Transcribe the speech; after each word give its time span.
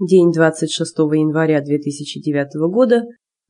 День 0.00 0.30
26 0.30 0.96
января 0.96 1.60
2009 1.60 2.70
года 2.70 3.02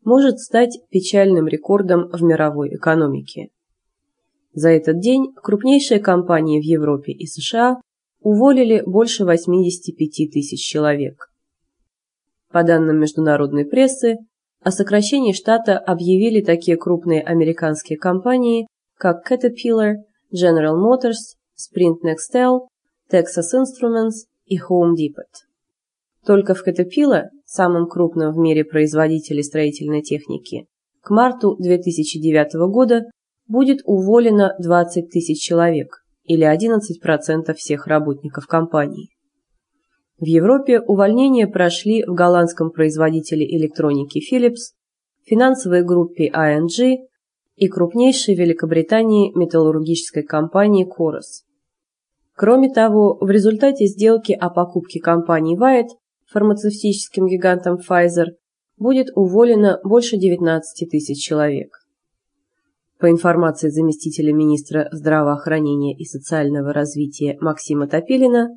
может 0.02 0.38
стать 0.38 0.78
печальным 0.90 1.46
рекордом 1.46 2.08
в 2.08 2.22
мировой 2.22 2.74
экономике. 2.74 3.48
За 4.54 4.70
этот 4.70 4.98
день 4.98 5.34
крупнейшие 5.34 6.00
компании 6.00 6.58
в 6.58 6.64
Европе 6.64 7.12
и 7.12 7.26
США 7.26 7.82
уволили 8.22 8.82
больше 8.86 9.26
85 9.26 10.32
тысяч 10.32 10.60
человек. 10.66 11.30
По 12.50 12.62
данным 12.62 12.98
международной 12.98 13.66
прессы, 13.66 14.16
о 14.62 14.70
сокращении 14.70 15.34
штата 15.34 15.78
объявили 15.78 16.40
такие 16.40 16.78
крупные 16.78 17.20
американские 17.22 17.98
компании, 17.98 18.66
как 18.94 19.30
Caterpillar, 19.30 19.96
General 20.32 20.76
Motors, 20.76 21.36
Sprint 21.58 21.98
Nextel, 22.04 22.60
Texas 23.12 23.52
Instruments 23.54 24.24
и 24.46 24.58
Home 24.58 24.94
Depot. 24.94 25.47
Только 26.26 26.54
в 26.54 26.66
Caterpillar, 26.66 27.24
самом 27.44 27.88
крупном 27.88 28.32
в 28.34 28.38
мире 28.38 28.64
производителе 28.64 29.42
строительной 29.42 30.02
техники, 30.02 30.66
к 31.00 31.10
марту 31.10 31.56
2009 31.58 32.70
года 32.70 33.04
будет 33.46 33.80
уволено 33.84 34.54
20 34.58 35.10
тысяч 35.10 35.40
человек, 35.40 36.04
или 36.24 36.46
11% 36.46 37.54
всех 37.54 37.86
работников 37.86 38.46
компании. 38.46 39.08
В 40.18 40.26
Европе 40.26 40.80
увольнения 40.80 41.46
прошли 41.46 42.04
в 42.04 42.12
голландском 42.12 42.70
производителе 42.70 43.46
электроники 43.56 44.20
Philips, 44.20 44.74
финансовой 45.24 45.82
группе 45.82 46.28
ING 46.28 46.96
и 47.56 47.68
крупнейшей 47.68 48.34
в 48.34 48.38
Великобритании 48.38 49.32
металлургической 49.36 50.24
компании 50.24 50.86
Corus. 50.86 51.44
Кроме 52.34 52.72
того, 52.72 53.16
в 53.20 53.30
результате 53.30 53.86
сделки 53.86 54.32
о 54.32 54.50
покупке 54.50 55.00
компании 55.00 55.58
Wyatt 55.58 55.88
фармацевтическим 56.30 57.26
гигантом 57.26 57.78
Pfizer 57.78 58.26
будет 58.76 59.08
уволено 59.14 59.80
больше 59.82 60.16
19 60.16 60.90
тысяч 60.90 61.24
человек. 61.24 61.70
По 62.98 63.10
информации 63.10 63.68
заместителя 63.68 64.32
министра 64.32 64.88
здравоохранения 64.90 65.94
и 65.96 66.04
социального 66.04 66.72
развития 66.72 67.36
Максима 67.40 67.86
Топилина, 67.86 68.48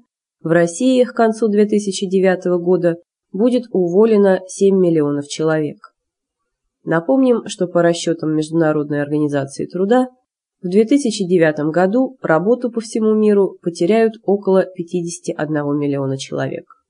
в 0.42 0.48
России 0.48 1.04
к 1.04 1.14
концу 1.14 1.48
2009 1.48 2.60
года 2.60 2.98
будет 3.32 3.66
уволено 3.72 4.42
7 4.48 4.76
миллионов 4.76 5.28
человек. 5.28 5.94
Напомним, 6.84 7.48
что 7.48 7.67
по 7.67 7.84
расчетам 7.84 8.36
Международной 8.36 9.04
организации 9.04 9.67
труда 9.67 10.08
в 10.64 10.70
2009 10.70 11.72
году 11.72 12.17
работу 12.22 12.72
по 12.72 12.82
всему 12.82 13.14
миру 13.14 13.58
потеряют 13.62 14.14
около 14.23 14.66
51 14.66 15.78
миллиона 15.78 16.17
человек. 16.17 16.81